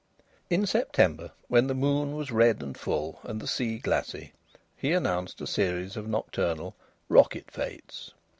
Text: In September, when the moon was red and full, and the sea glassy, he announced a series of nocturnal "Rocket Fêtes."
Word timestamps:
In 0.49 0.65
September, 0.65 1.29
when 1.47 1.67
the 1.67 1.75
moon 1.75 2.15
was 2.15 2.31
red 2.31 2.63
and 2.63 2.75
full, 2.75 3.19
and 3.21 3.39
the 3.39 3.45
sea 3.47 3.77
glassy, 3.77 4.33
he 4.75 4.93
announced 4.93 5.39
a 5.41 5.45
series 5.45 5.95
of 5.95 6.07
nocturnal 6.07 6.75
"Rocket 7.07 7.45
Fêtes." 7.53 8.09